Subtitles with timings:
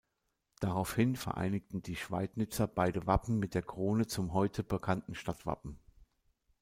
[0.61, 5.77] Daraufhin vereinigten die Schweidnitzer beide Wappen mit der Krone zum heute bekannten Stadtwappen.